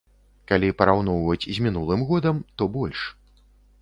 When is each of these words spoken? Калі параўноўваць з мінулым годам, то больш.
Калі 0.51 0.69
параўноўваць 0.79 1.49
з 1.57 1.67
мінулым 1.67 2.01
годам, 2.13 2.43
то 2.59 2.71
больш. 2.79 2.99